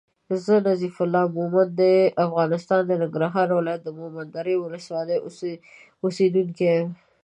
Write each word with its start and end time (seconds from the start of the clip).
زه 0.45 0.53
نظیف 0.69 0.95
الله 1.03 1.25
مومند 1.37 1.71
د 1.81 1.81
افغانستان 2.25 2.81
د 2.85 2.91
ننګرهار 3.01 3.47
ولایت 3.53 3.81
د 3.83 3.89
مومندرې 3.99 4.55
ولسوالی 4.59 5.17
اوسېدونکی 6.03 6.65
یم 6.77 6.89